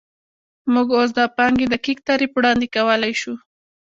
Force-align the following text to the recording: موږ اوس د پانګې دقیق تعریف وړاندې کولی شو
موږ 0.73 0.87
اوس 0.97 1.09
د 1.17 1.19
پانګې 1.37 1.65
دقیق 1.73 1.97
تعریف 2.07 2.31
وړاندې 2.33 2.67
کولی 2.75 3.13
شو 3.21 3.33